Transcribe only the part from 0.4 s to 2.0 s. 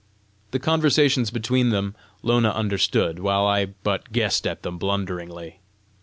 The conversations between them